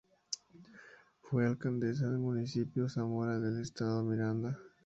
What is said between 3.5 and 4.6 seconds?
Estado Miranda.